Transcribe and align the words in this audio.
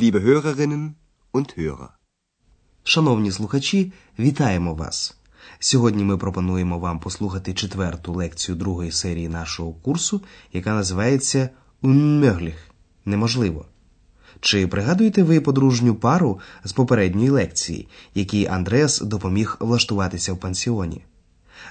liebe 0.00 0.20
Hörerinnen 0.22 0.94
und 1.32 1.48
Hörer. 1.58 1.88
Шановні 2.82 3.32
слухачі, 3.32 3.92
вітаємо 4.18 4.74
вас! 4.74 5.16
Сьогодні 5.58 6.04
ми 6.04 6.16
пропонуємо 6.16 6.78
вам 6.78 7.00
послухати 7.00 7.54
четверту 7.54 8.12
лекцію 8.12 8.56
другої 8.56 8.92
серії 8.92 9.28
нашого 9.28 9.72
курсу, 9.72 10.20
яка 10.52 10.74
називається 10.74 11.50
«Unmöglich»– 11.82 12.56
неможливо. 13.04 13.66
Чи 14.40 14.66
пригадуєте 14.66 15.22
ви 15.22 15.40
подружню 15.40 15.94
пару 15.94 16.40
з 16.64 16.72
попередньої 16.72 17.30
лекції, 17.30 17.88
якій 18.14 18.46
Андреас 18.46 19.00
допоміг 19.00 19.56
влаштуватися 19.60 20.32
в 20.32 20.38
пансіоні? 20.38 21.04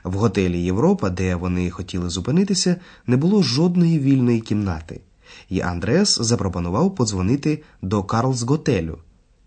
В 0.04 0.14
готелі 0.14 0.62
Європа, 0.62 1.10
де 1.10 1.36
вони 1.36 1.70
хотіли 1.70 2.10
зупинитися, 2.10 2.76
не 3.08 3.18
було 3.18 3.44
жодної 3.44 4.00
вільної 4.00 4.42
кімнати, 4.42 5.02
і 5.50 5.62
Андреас 5.62 6.22
запропонував 6.22 6.96
подзвонити 6.96 7.64
до 7.82 8.04
Карлсготелю, 8.04 8.98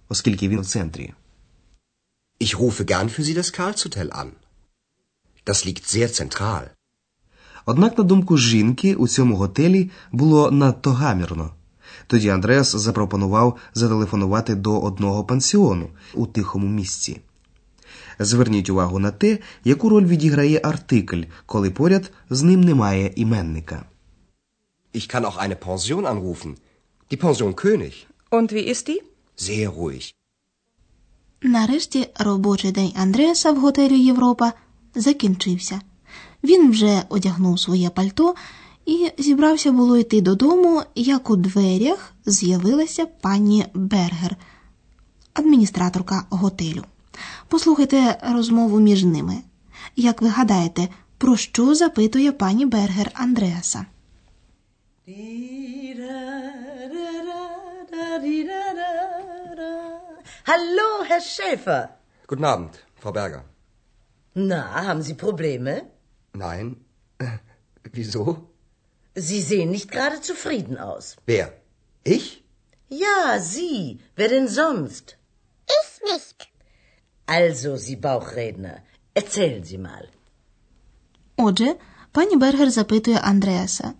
оскільки 0.09 0.49
він 0.49 0.61
в 0.61 0.67
центрі. 0.67 1.15
Ich 2.41 2.59
rufe 2.59 2.85
gern 2.85 3.09
für 3.09 3.23
Sie 3.23 3.35
das 3.41 3.51
Karlshotel 3.59 4.09
an. 4.23 4.29
Das 5.47 5.65
liegt 5.67 5.85
sehr 5.87 6.09
zentral. 6.09 6.65
Однак, 7.67 7.99
на 7.99 8.05
думку 8.05 8.37
жінки, 8.37 8.95
у 8.95 9.09
цьому 9.09 9.37
готелі 9.37 9.91
було 10.13 10.51
надто 10.51 10.91
гамірно. 10.91 11.51
Тоді 12.07 12.29
Андреас 12.29 12.77
запропонував 12.77 13.57
зателефонувати 13.75 14.55
до 14.55 14.81
одного 14.81 15.25
пансіону 15.25 15.89
у 16.15 16.27
тихому 16.27 16.69
місці. 16.69 17.21
Зверніть 18.19 18.71
увагу 18.71 18.99
на 18.99 19.11
те, 19.11 19.39
яку 19.65 19.89
роль 19.89 20.05
відіграє 20.05 20.61
артикль, 20.65 21.23
коли 21.47 21.71
поряд 21.71 22.11
з 22.31 22.43
ним 22.43 22.61
немає 22.61 23.13
іменника. 23.17 23.85
Ich 24.99 25.07
kann 25.13 25.25
auch 25.25 25.39
eine 25.45 25.57
Pension 25.57 26.05
anrufen. 26.07 26.51
Die 27.11 27.17
Pension 27.17 27.53
König. 27.57 27.95
Und 28.31 28.49
wie 28.53 28.67
ist 28.73 28.85
die? 28.89 29.01
Sehr 29.37 29.69
ruhig. 29.69 30.15
Нарешті 31.45 32.09
робочий 32.19 32.73
день 32.73 32.93
Андреаса 32.97 33.53
в 33.53 33.61
готелі 33.61 33.99
Європа 34.01 34.53
закінчився. 34.95 35.81
Він 36.45 36.71
вже 36.71 37.03
одягнув 37.09 37.61
своє 37.61 37.91
пальто 37.91 38.35
і 38.87 39.11
зібрався 39.19 39.73
було 39.73 39.97
йти 39.97 40.21
додому, 40.21 40.83
як 40.95 41.31
у 41.31 41.37
дверях 41.37 42.13
з'явилася 42.27 43.07
пані 43.07 43.67
Бергер, 43.75 44.37
адміністраторка 45.35 46.27
готелю. 46.31 46.85
Послухайте 47.49 48.19
розмову 48.23 48.81
між 48.81 49.05
ними. 49.05 49.37
Як 49.97 50.23
ви 50.23 50.29
гадаєте, 50.29 50.89
про 51.19 51.37
що 51.37 51.75
запитує 51.75 52.33
пані 52.33 52.67
Бергер 52.67 53.11
Андреаса? 53.15 53.87
Hallo, 60.52 60.90
Herr 61.10 61.22
Schäfer. 61.22 61.82
Guten 62.28 62.46
Abend, 62.46 62.74
Frau 62.96 63.12
Berger. 63.12 63.44
Na, 64.34 64.62
haben 64.88 65.02
Sie 65.02 65.14
Probleme? 65.14 65.74
Nein. 66.34 66.68
Wieso? 67.94 68.50
Sie 69.16 69.42
sehen 69.42 69.72
nicht 69.72 69.90
gerade 69.92 70.20
zufrieden 70.22 70.78
aus. 70.78 71.16
Wer? 71.26 71.54
Ich? 72.04 72.44
Ja, 72.90 73.40
Sie. 73.40 74.00
Wer 74.16 74.30
denn 74.30 74.48
sonst? 74.48 75.18
Ich 75.80 75.90
nicht. 76.12 76.50
Also, 77.26 77.76
Sie 77.78 77.96
Bauchredner, 77.96 78.76
erzählen 79.14 79.64
Sie 79.64 79.78
mal. 79.78 80.08
Отже, 81.38 81.76
пані 82.12 82.36
Бергер 82.38 82.70
запитує 82.70 83.18
Андреаса: 83.18 83.94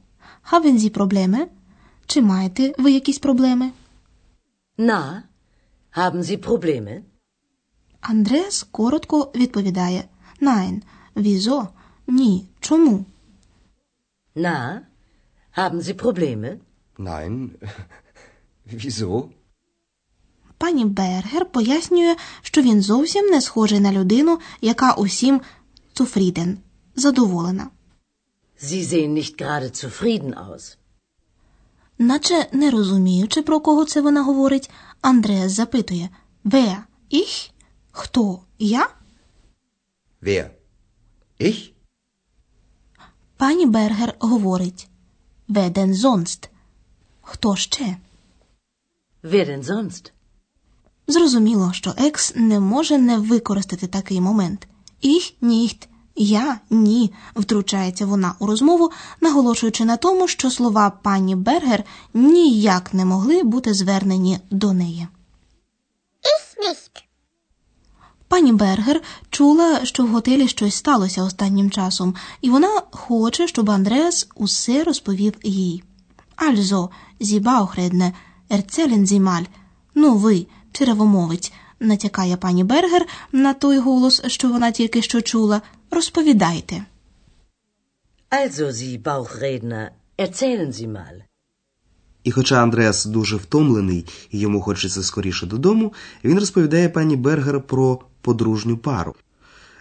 Haben 0.51 0.79
Sie 0.79 0.91
Probleme? 0.91 1.47
Чи 2.07 2.23
маєте 2.23 2.75
ви 2.79 2.93
якісь 2.93 3.19
проблеми? 3.19 3.71
Na, 4.79 5.23
haben 5.97 6.23
Sie 6.23 6.49
Probleme? 6.49 7.03
Андреас 8.01 8.63
коротко 8.63 9.33
відповідає: 9.35 10.05
Nein. 10.41 10.83
Wieso? 11.17 11.69
Ні. 12.07 12.47
Чому? 12.61 13.05
Na, 14.37 14.81
haben 15.59 15.81
Sie 15.83 16.03
Probleme? 16.03 16.59
Nein. 16.99 17.51
Wieso? 18.73 19.29
Пані 20.59 20.85
Бергер 20.85 21.47
пояснює, 21.47 22.17
що 22.43 22.63
він 22.63 22.83
зовсім 22.83 23.27
не 23.27 23.41
схожий 23.41 23.81
на 23.81 23.93
людину, 23.93 24.39
яка 24.61 24.93
усім 24.93 25.41
цуфріден, 25.93 26.59
задоволена. 26.97 27.71
Sie 28.63 28.85
sehen 28.85 29.13
nicht 29.15 29.35
gerade 29.39 29.69
zufrieden 29.73 30.35
aus. 30.35 30.77
Наче 31.99 32.49
не 32.53 32.71
розуміючи, 32.71 33.43
про 33.43 33.61
кого 33.61 33.85
це 33.85 34.01
вона 34.01 34.23
говорить, 34.23 34.71
Андреас 35.01 35.53
запитує 35.53 36.09
Wer? 36.45 36.77
Ich? 37.13 37.51
Хто? 37.91 38.41
Я? 38.59 38.89
Wer? 40.23 40.51
Ich? 41.41 41.73
Пані 43.37 43.67
Бергер 43.67 44.15
говорить 44.19 44.89
Wer 45.49 45.71
denn 45.71 45.95
sonst? 45.95 46.49
Хто 47.21 47.57
ще? 47.57 47.97
Wer 49.23 49.47
denn 49.49 49.63
sonst? 49.63 50.13
Зрозуміло, 51.07 51.73
що 51.73 51.95
екс 51.97 52.33
не 52.37 52.61
може 52.61 52.99
не 52.99 53.19
використати 53.19 53.87
такий 53.87 54.21
момент. 54.21 54.69
Ich 55.05 55.35
nicht. 55.43 55.89
Я 56.17 56.61
ні, 56.71 57.13
втручається 57.37 58.07
вона 58.07 58.35
у 58.39 58.47
розмову, 58.47 58.91
наголошуючи 59.21 59.85
на 59.85 59.97
тому, 59.97 60.29
що 60.29 60.51
слова 60.51 60.91
пані 60.91 61.37
Бергер 61.37 61.85
ніяк 62.15 62.95
не 62.95 63.05
могли 63.05 63.43
бути 63.43 63.75
звернені 63.75 64.39
до 64.51 64.73
неї. 64.73 65.07
Пані 68.29 68.53
Бергер 68.53 69.03
чула, 69.31 69.85
що 69.85 70.05
в 70.05 70.09
готелі 70.09 70.49
щось 70.49 70.75
сталося 70.75 71.23
останнім 71.23 71.71
часом, 71.71 72.15
і 72.41 72.51
вона 72.51 72.83
хоче, 72.91 73.49
щоб 73.49 73.71
Андреас 73.71 74.29
усе 74.35 74.85
розповів 74.85 75.35
їй. 75.43 75.83
Sie 77.21 77.41
Bauchredner, 77.41 78.13
erzählen 78.51 79.07
Sie. 79.07 79.47
Ну 79.95 80.17
ви, 80.17 80.47
черевомовець, 80.73 81.53
натякає 81.81 82.37
пані 82.37 82.65
Бергер 82.65 83.07
на 83.33 83.55
той 83.55 83.79
голос, 83.79 84.23
що 84.27 84.49
вона 84.49 84.71
тільки 84.71 85.03
що 85.03 85.21
чула. 85.21 85.63
Розповідайте. 85.95 86.85
Also, 88.31 88.73
Sie 88.73 89.03
Bauchredner, 89.03 89.91
erzählen 90.19 90.73
Sie 90.73 90.87
mal. 90.87 91.23
І 92.25 92.31
хоча 92.31 92.63
Андреас 92.63 93.07
дуже 93.07 93.37
втомлений 93.37 94.07
і 94.31 94.39
йому 94.39 94.61
хочеться 94.61 95.03
скоріше 95.03 95.47
додому, 95.47 95.93
він 96.25 96.39
розповідає 96.39 96.89
пані 96.89 97.17
Бергер 97.17 97.61
про 97.61 97.99
подружню 98.21 98.77
пару. 98.77 99.15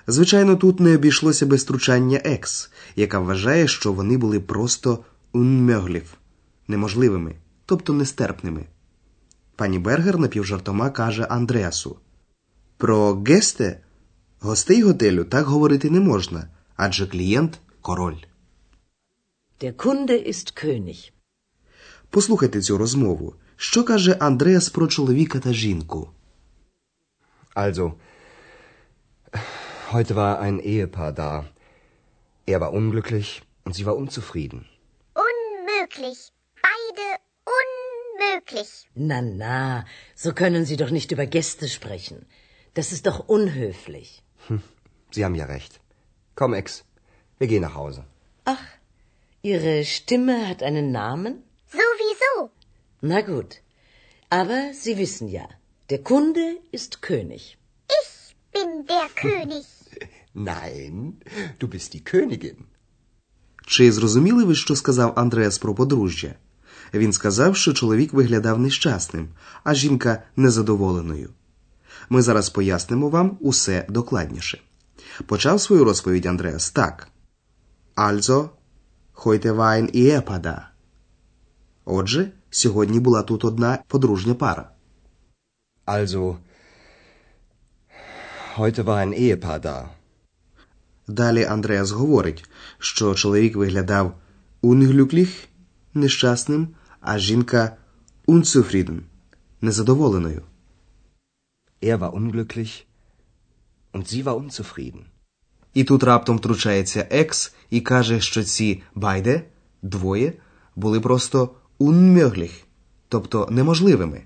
Звичайно, 0.08 0.56
тут 0.56 0.80
не 0.80 0.96
обійшлося 0.96 1.46
без 1.46 1.64
втручання 1.64 2.22
екс, 2.24 2.72
яка 2.96 3.20
вважає, 3.20 3.68
що 3.68 3.94
вони 3.94 4.18
були 4.18 4.40
просто 4.40 5.00
unmöglich– 5.34 6.08
неможливими, 6.68 7.36
тобто 7.66 7.94
нестерпними. 7.94 8.66
Пані 9.56 9.80
Бергер 9.80 10.18
напівжартома 10.20 10.90
каже 10.90 11.24
Андреасу: 11.24 11.98
Про 12.78 13.24
гесте 13.28 13.80
гостей 14.41 14.83
готелю 14.83 15.25
так 15.25 15.47
говорити 15.47 15.91
не 15.91 16.01
можна, 16.01 16.49
адже 16.77 17.07
клієнт 17.07 17.61
король. 17.81 18.17
Der 19.61 19.73
Kunde 19.73 20.29
ist 20.29 20.65
König. 20.65 21.13
Послухайте 22.11 22.61
цю 22.61 22.79
розмову. 22.79 23.35
Що 23.57 23.85
каже 23.85 24.13
Андреас 24.13 24.69
про 24.69 24.87
чоловіка 24.87 25.39
та 25.41 25.53
жінку? 25.53 26.11
Also, 27.55 27.93
heute 29.93 30.15
war 30.15 30.41
ein 30.41 30.61
Ehepaar 30.61 31.13
da. 31.13 31.45
Er 32.47 32.61
war 32.61 32.73
unglücklich 32.81 33.29
und 33.65 33.73
sie 33.77 33.87
war 33.89 33.97
unzufrieden. 34.03 34.61
Unmöglich. 35.29 36.19
Beide 36.67 37.07
unmöglich. 37.59 38.71
Na, 38.95 39.19
na, 39.23 39.87
so 40.23 40.29
können 40.41 40.65
Sie 40.69 40.77
doch 40.83 40.93
nicht 40.99 41.11
über 41.13 41.27
Gäste 41.37 41.67
sprechen. 41.69 42.19
Das 42.75 42.93
ist 42.95 43.05
doch 43.07 43.19
unhöflich. 43.39 44.09
Sie 45.15 45.25
haben 45.25 45.39
ja 45.43 45.47
recht. 45.57 45.73
Komm, 46.35 46.53
Ex, 46.55 46.85
wir 47.39 47.49
gehen 47.49 47.63
nach 47.63 47.77
Hause. 47.83 48.05
Ach, 48.45 48.67
Ihre 49.43 49.85
Stimme 49.85 50.49
hat 50.49 50.63
einen 50.63 50.89
Namen? 50.93 51.33
Sowieso. 51.81 52.51
Na 53.01 53.21
gut. 53.21 53.53
Aber 54.41 54.61
Sie 54.83 54.95
wissen 54.99 55.29
ja, 55.29 55.47
der 55.91 56.03
Kunde 56.11 56.47
ist 56.73 56.93
König. 57.03 57.45
Ich 58.01 58.13
bin 58.55 58.71
der 58.95 59.09
König. 59.25 59.67
Nein, 60.35 61.21
du 61.59 61.67
bist 61.69 61.95
die 61.95 62.05
Königin. 62.05 62.57
Чи 63.67 63.93
зрозуміли 63.93 64.45
ви, 64.45 64.55
що 64.55 64.77
сказав 64.77 65.13
Андреас 65.17 65.59
про 65.59 65.75
подружжя? 65.75 66.35
Він 66.95 67.13
сказав, 67.13 67.57
що 67.57 67.73
чоловік 67.73 68.13
виглядав 68.13 68.59
нещасним, 68.59 69.29
а 69.65 69.75
жінка 69.75 70.23
незадоволеною. 70.37 71.31
Ми 72.14 72.22
зараз 72.22 72.50
пояснимо 72.50 73.10
вам 73.10 73.38
усе 73.42 73.86
докладніше. 73.90 74.62
Почав 75.26 75.62
свою 75.62 75.84
розповідь 75.84 76.26
Андреас 76.26 76.72
так. 76.72 77.08
Also, 77.96 78.50
heute 79.16 79.52
war 79.52 79.82
ein 79.82 79.96
Ehepaar 79.96 80.42
da. 80.42 80.62
Отже, 81.86 82.32
сьогодні 82.50 83.00
була 83.00 83.22
тут 83.24 83.46
одна 83.46 83.80
подружня 83.88 84.34
пара. 84.34 84.72
Also, 85.86 86.38
heute 88.58 88.84
war 88.84 89.08
ein 89.08 89.14
Ehepaar 89.14 89.62
da. 89.62 89.88
Далі 91.08 91.46
Андреас 91.46 91.92
говорить, 91.92 92.50
що 92.80 93.16
чоловік 93.16 93.56
виглядав 93.56 94.16
unglücklich– 94.64 95.48
нещасним, 95.94 96.68
а 97.02 97.20
жінка 97.20 97.78
unzufrieden– 98.28 99.00
незадоволеною. 99.62 100.42
Er 101.82 102.00
war 102.02 102.14
unglücklich 102.14 102.86
und 103.94 104.08
sie 104.08 104.26
war 104.26 104.36
unzufrieden. 104.36 105.06
І 105.74 105.84
тут 105.84 106.04
раптом 106.04 106.38
втручається 106.38 107.08
екс 107.12 107.54
і 107.70 107.82
каже, 107.82 108.22
що 108.22 108.44
ці 108.44 108.84
байде 108.96 109.42
двоє 109.82 110.34
були 110.76 111.00
просто 111.00 111.50
unmöglich, 111.80 112.64
тобто 113.08 113.48
неможливими. 113.52 114.22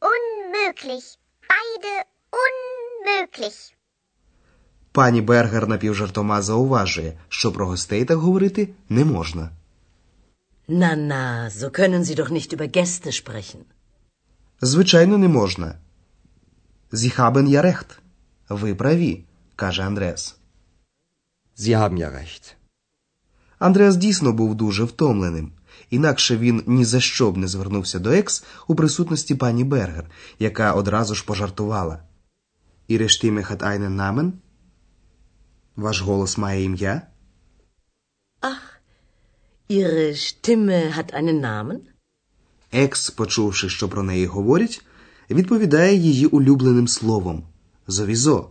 Unmöglich. 0.00 1.18
Beide 1.50 2.04
unmöglich. 2.42 3.74
Пані 4.92 5.20
Бергер 5.20 5.68
напівжартома 5.68 6.42
зауважує, 6.42 7.18
що 7.28 7.52
про 7.52 7.66
гостей 7.66 8.04
так 8.04 8.18
говорити 8.18 8.68
не 8.88 9.04
можна. 9.04 9.50
Na, 10.68 10.96
na, 10.96 11.50
so 11.50 11.68
können 11.78 12.04
Sie 12.04 12.14
doch 12.14 12.30
nicht 12.30 12.52
über 12.52 12.66
Gäste 12.76 13.12
sprechen. 13.12 13.60
Звичайно, 14.60 15.18
не 15.18 15.28
можна. 15.28 15.74
Sie 16.94 17.10
haben 17.18 17.48
ja 17.48 17.62
recht. 17.62 17.98
Ви 18.48 18.74
праві, 18.74 19.24
каже 19.56 19.82
Андреас. 19.82 20.36
Sie 21.58 21.74
haben 21.74 21.98
ja 21.98 22.10
recht. 22.10 22.54
Андреас 23.58 23.96
дійсно 23.96 24.32
був 24.32 24.54
дуже 24.54 24.84
втомленим. 24.84 25.52
Інакше 25.90 26.36
він 26.36 26.62
ні 26.66 26.84
за 26.84 27.00
що 27.00 27.32
б 27.32 27.36
не 27.36 27.48
звернувся 27.48 27.98
до 27.98 28.10
екс 28.10 28.44
у 28.66 28.74
присутності 28.74 29.34
пані 29.34 29.64
Бергер, 29.64 30.10
яка 30.38 30.72
одразу 30.72 31.14
ж 31.14 31.24
пожартувала. 31.24 32.02
Ihre 32.88 33.08
Stimme 33.08 33.50
hat 33.50 33.62
einen 33.62 33.96
Namen? 33.96 34.32
Ваш 35.76 36.00
голос 36.00 36.38
має 36.38 36.64
ім'я? 36.64 37.02
Ihre 39.70 40.14
Stimme 40.14 40.98
hat 40.98 41.14
einen 41.14 41.40
Namen? 41.40 41.78
Екс, 42.72 43.10
почувши, 43.10 43.68
що 43.68 43.88
про 43.88 44.02
неї 44.02 44.26
говорять, 44.26 44.84
відповідає 45.30 45.96
її 45.96 46.26
улюбленим 46.26 46.88
словом 46.88 47.44
зовізо, 47.86 48.50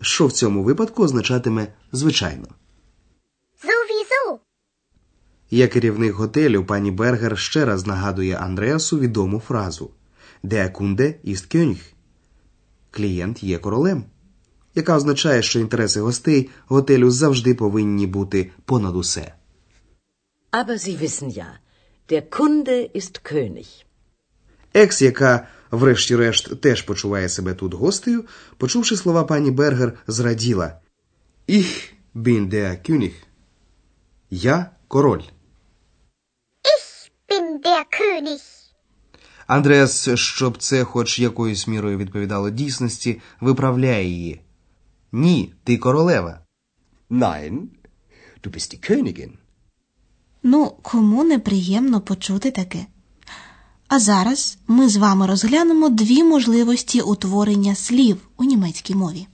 що 0.00 0.26
в 0.26 0.32
цьому 0.32 0.62
випадку 0.62 1.02
означатиме 1.02 1.66
звичайно. 1.92 2.46
Sowieso. 3.64 4.38
Як 5.50 5.70
керівник 5.70 6.14
готелю, 6.14 6.64
пані 6.64 6.90
Бергер 6.90 7.38
ще 7.38 7.64
раз 7.64 7.86
нагадує 7.86 8.36
Андреасу 8.36 8.98
відому 8.98 9.40
фразу 9.40 9.90
Der 10.44 10.72
Kunde 10.72 11.14
ist 11.24 11.76
Клієнт 12.90 13.42
є 13.42 13.58
королем, 13.58 14.04
яка 14.74 14.96
означає, 14.96 15.42
що 15.42 15.60
інтереси 15.60 16.00
гостей 16.00 16.50
готелю 16.66 17.10
завжди 17.10 17.54
повинні 17.54 18.06
бути 18.06 18.50
понад 18.64 18.96
усе. 18.96 19.34
Aber 20.52 20.76
Sie 20.76 20.96
wissen 21.00 21.30
ja, 21.30 21.50
der 22.10 22.22
Kunde 22.36 22.78
ist 22.94 23.14
König. 23.32 23.68
Екс, 24.74 25.02
яка, 25.02 25.46
врешті-решт, 25.72 26.60
теж 26.60 26.82
почуває 26.82 27.28
себе 27.28 27.54
тут 27.54 27.74
гостею, 27.74 28.24
почувши 28.56 28.96
слова 28.96 29.24
пані 29.24 29.50
Бергер, 29.50 29.98
зраділа. 30.06 30.80
Ich 31.48 31.92
bin 32.14 32.48
der 32.48 32.90
König. 32.90 33.12
Я 34.30 34.70
король. 34.88 35.22
Bin 37.28 37.62
der 37.64 37.84
König. 38.00 38.40
Андреас, 39.46 40.08
щоб 40.14 40.58
це 40.58 40.84
хоч 40.84 41.18
якоюсь 41.18 41.66
мірою 41.68 41.98
відповідало 41.98 42.50
дійсності, 42.50 43.20
виправляє 43.40 44.04
її. 44.08 44.40
Ні, 45.12 45.54
ти 45.64 45.78
королева. 45.78 46.40
Nein, 47.10 47.52
du 48.42 48.50
bist 48.50 48.74
die 48.74 48.90
Königin. 48.90 49.30
Ну, 50.42 50.76
кому 50.82 51.24
неприємно 51.24 52.00
почути 52.00 52.50
таке. 52.50 52.86
А 53.94 53.98
зараз 53.98 54.58
ми 54.68 54.88
з 54.88 54.96
вами 54.96 55.26
розглянемо 55.26 55.88
дві 55.88 56.22
можливості 56.24 57.00
утворення 57.00 57.74
слів 57.74 58.28
у 58.36 58.44
німецькій 58.44 58.94
мові. 58.94 59.26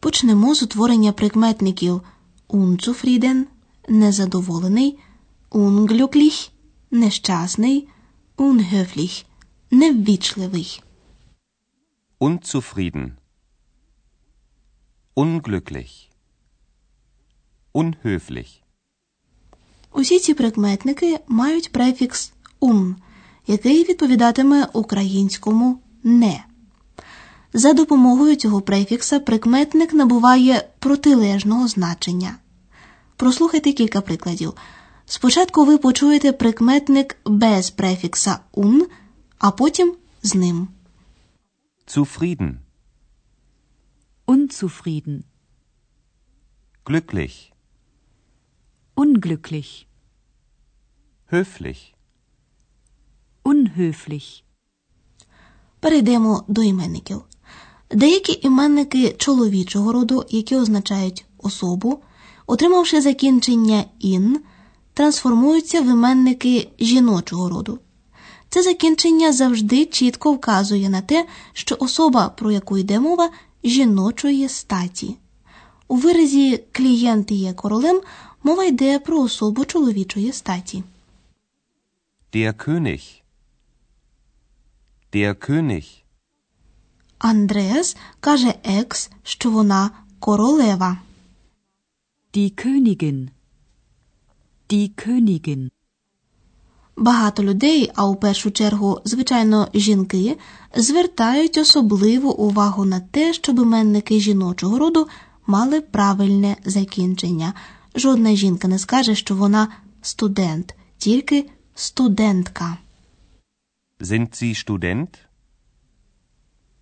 Почнемо 0.00 0.54
з 0.54 0.62
утворення 0.62 1.12
прикметників 1.12 2.00
unzufrieden– 2.48 3.42
незадоволений, 3.88 4.98
unglücklich– 5.50 6.50
нещасний, 6.90 7.88
unhöflich– 8.38 9.24
неввічливий. 9.70 10.80
Unzufrieden. 12.18 13.18
Unglücklich. 15.16 16.10
Unhöflich. 17.74 18.62
Усі 19.92 20.18
ці 20.18 20.34
прикметники 20.34 21.20
мають 21.28 21.72
префікс 21.72 22.32
un, 22.60 22.94
який 23.46 23.84
відповідатиме 23.84 24.68
українському 24.72 25.78
не. 26.02 26.44
За 27.52 27.72
допомогою 27.72 28.36
цього 28.36 28.60
префікса 28.60 29.20
прикметник 29.20 29.94
набуває 29.94 30.68
протилежного 30.78 31.68
значення. 31.68 32.36
Прослухайте 33.16 33.72
кілька 33.72 34.00
прикладів. 34.00 34.52
Спочатку 35.06 35.64
ви 35.64 35.78
почуєте 35.78 36.32
прикметник 36.32 37.16
без 37.24 37.70
префікса 37.70 38.38
un, 38.54 38.82
а 39.38 39.50
потім 39.50 39.94
з 40.22 40.34
ним. 40.34 40.68
Zufrieden. 41.86 42.60
Unzufrieden, 44.26 45.24
Glücklich. 46.84 47.52
unglücklich, 48.96 49.86
Höflich. 51.30 51.94
unhöflich, 53.44 54.42
Перейдемо 55.80 56.44
до 56.48 56.62
іменників. 56.62 57.22
Деякі 57.90 58.40
іменники 58.46 59.12
чоловічого 59.18 59.92
роду, 59.92 60.24
які 60.30 60.56
означають 60.56 61.26
особу, 61.38 62.02
отримавши 62.46 63.00
закінчення 63.00 63.84
ін, 63.98 64.40
трансформуються 64.94 65.80
в 65.80 65.84
іменники 65.86 66.68
жіночого 66.80 67.48
роду. 67.48 67.78
Це 68.54 68.62
закінчення 68.62 69.32
завжди 69.32 69.86
чітко 69.86 70.32
вказує 70.32 70.88
на 70.88 71.00
те, 71.00 71.26
що 71.52 71.76
особа, 71.80 72.28
про 72.28 72.50
яку 72.50 72.78
йде 72.78 73.00
мова, 73.00 73.30
жіночої 73.64 74.48
статі. 74.48 75.16
У 75.88 75.96
виразі 75.96 76.64
клієнт 76.72 77.30
є 77.30 77.52
королем 77.52 78.00
мова 78.42 78.64
йде 78.64 78.98
про 78.98 79.20
особу 79.20 79.64
чоловічої 79.64 80.32
статі. 80.32 80.82
Der 82.34 82.52
König. 82.52 83.22
Der 85.12 85.34
König. 85.34 85.86
Андреас 87.18 87.96
каже 88.20 88.54
екс, 88.64 89.10
що 89.22 89.50
вона 89.50 89.90
королева. 90.18 90.98
die 92.34 92.50
Königin, 92.50 93.30
die 94.70 94.88
Königin, 95.02 95.70
Багато 96.96 97.42
людей, 97.42 97.90
а 97.94 98.06
у 98.06 98.14
першу 98.14 98.50
чергу, 98.50 99.00
звичайно, 99.04 99.68
жінки, 99.74 100.38
звертають 100.76 101.58
особливу 101.58 102.30
увагу 102.30 102.84
на 102.84 103.00
те, 103.00 103.32
щоб 103.32 103.58
іменники 103.58 104.20
жіночого 104.20 104.78
роду 104.78 105.08
мали 105.46 105.80
правильне 105.80 106.56
закінчення. 106.64 107.54
Жодна 107.94 108.34
жінка 108.34 108.68
не 108.68 108.78
скаже, 108.78 109.14
що 109.14 109.34
вона 109.36 109.68
студент, 110.02 110.74
тільки 110.98 111.50
студентка. 111.74 112.78
Sind 114.00 114.28
Sie 114.42 114.54
Student? 114.66 115.08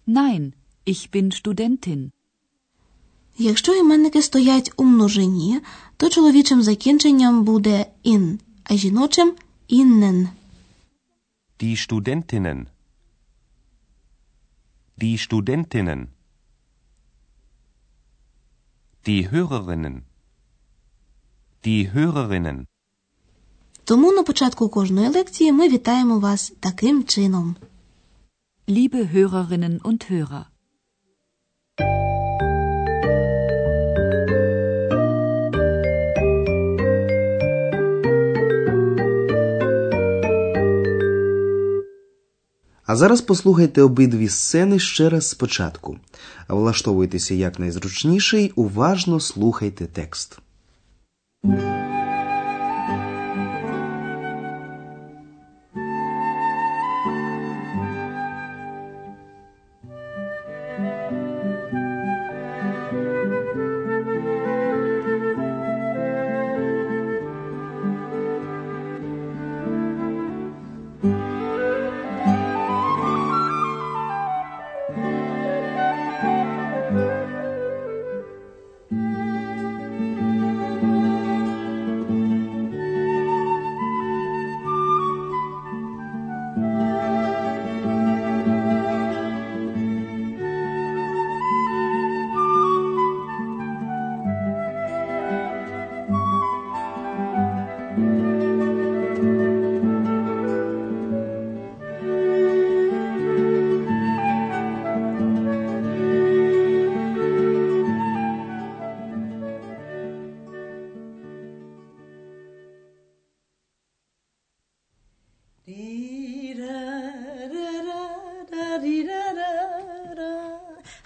nein, 0.07 0.53
ich 0.87 1.11
bin 1.13 1.31
Studentin, 1.43 2.11
Якщо 3.39 3.75
іменники 3.75 4.23
стоять 4.23 4.73
у 4.77 4.85
множині, 4.85 5.61
то 5.97 6.09
чоловічим 6.09 6.63
закінченням 6.63 7.45
буде 7.45 7.87
ін, 8.03 8.41
а 8.65 8.77
жіночим 8.77 9.33
іннен. 9.68 10.30
Die 11.64 11.76
Studentinnen. 11.76 12.68
Die 15.02 15.18
Studentinnen. 15.18 16.08
Die 19.08 19.30
Hörerinnen. 19.32 20.02
Die 21.66 21.94
Hörerinnen. 21.94 22.66
Тому 23.84 24.12
на 24.12 24.24
початку 24.24 24.70
кожної 24.70 25.10
лекції 25.10 25.52
ми 25.52 25.70
вітаємо 25.70 26.20
вас 26.20 26.54
таким 26.60 27.04
чином. 27.04 27.56
liebe 28.68 29.04
Hörerinnen 29.14 29.80
und 29.82 30.12
Hörer. 30.12 30.46
А 42.93 42.97
зараз 42.97 43.21
послухайте 43.21 43.83
обидві 43.83 44.29
сцени 44.29 44.79
ще 44.79 45.09
раз 45.11 45.29
спочатку. 45.29 45.97
Влаштовуйтеся 46.49 47.35
якнайзручніше 47.35 48.39
й 48.39 48.53
уважно 48.57 49.21
слухайте 49.21 49.87
текст. 49.87 50.39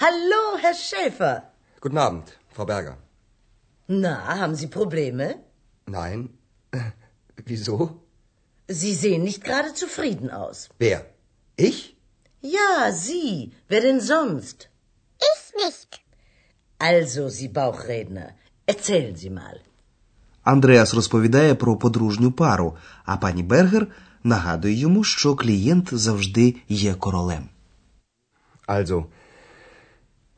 Hallo, 0.05 0.43
Herr 0.63 0.75
Schäfer. 0.87 1.35
Guten 1.81 1.97
Abend, 1.97 2.27
Frau 2.55 2.65
Berger. 2.65 2.97
Na, 3.87 4.15
haben 4.39 4.55
Sie 4.55 4.67
Probleme? 4.67 5.27
Nein. 5.87 6.29
Wieso? 7.45 7.77
Sie 8.67 8.93
sehen 8.93 9.23
nicht 9.23 9.43
gerade 9.43 9.73
zufrieden 9.73 10.29
aus. 10.29 10.69
Wer? 10.79 10.99
Ich? 11.55 11.79
Ja, 12.41 12.91
Sie. 12.91 13.51
Wer 13.67 13.81
denn 13.81 13.99
sonst? 13.99 14.69
Ich 15.31 15.43
nicht. 15.63 15.91
Also, 16.79 17.29
Sie 17.29 17.49
Bauchredner, 17.59 18.29
erzählen 18.65 19.15
Sie 19.15 19.29
mal. 19.29 19.57
Андреас 20.43 20.93
розповідає 20.93 21.55
про 21.55 21.77
подружню 21.77 22.31
пару, 22.31 22.75
а 23.05 23.17
пані 23.17 23.43
Бергер 23.43 23.87
нагадує 24.23 24.73
йому, 24.73 25.03
що 25.03 25.35
клієнт 25.35 25.89
завжди 25.93 26.55
є 26.69 26.93
королем. 26.93 27.49
Also, 28.67 29.05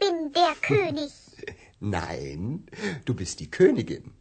bin 0.00 0.32
der 0.32 0.54
König. 0.62 1.12
Nein, 1.80 2.66
du 3.04 3.14
bist 3.14 3.40
die 3.40 3.50
Königin. 3.50 4.12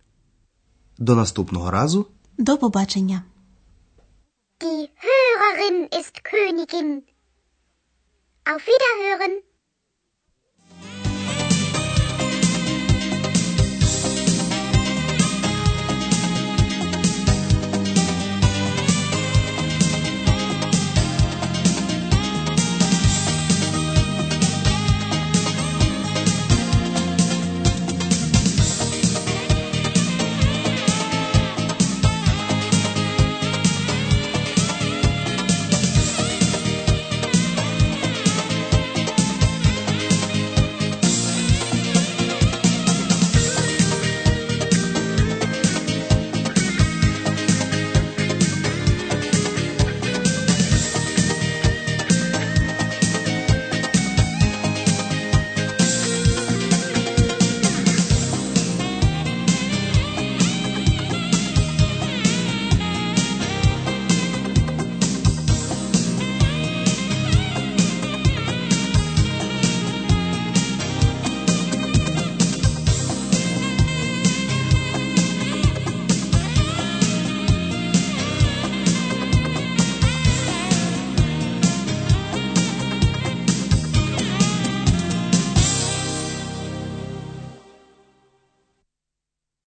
До 0.97 1.15
наступного 1.15 1.71
разу 1.71 2.05
До 2.38 2.57
побачення. 2.57 3.24
Die 4.59 4.89
Hörerin 5.05 5.88
ist 6.00 6.24
Königin. 6.24 7.03
Auf 8.45 8.62
Wiederhören. 8.67 9.41